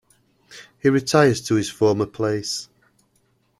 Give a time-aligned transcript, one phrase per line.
[0.81, 2.69] He retires to his former place.